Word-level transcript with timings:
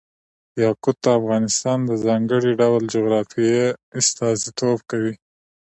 یاقوت 0.63 0.97
د 1.03 1.07
افغانستان 1.19 1.77
د 1.85 1.91
ځانګړي 2.05 2.51
ډول 2.61 2.83
جغرافیه 2.95 3.65
استازیتوب 3.99 4.79
کوي. 4.91 5.13